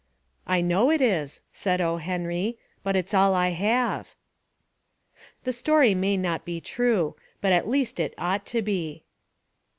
"I 0.47 0.61
know 0.61 0.89
It 0.89 0.99
is," 0.99 1.41
said 1.53 1.79
O. 1.79 1.97
Henry, 1.97 2.57
"but 2.81 2.95
it's 2.95 3.13
all 3.13 3.35
I 3.35 3.49
have." 3.49 4.15
The 5.43 5.53
story 5.53 5.93
may 5.93 6.17
not 6.17 6.43
be 6.43 6.59
true. 6.59 7.15
But 7.39 7.53
at 7.53 7.69
least 7.69 7.99
it 7.99 8.15
ought 8.17 8.47
to 8.47 8.63
be. 8.63 9.03